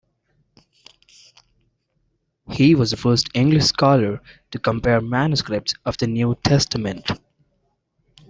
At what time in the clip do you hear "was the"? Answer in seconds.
2.73-2.97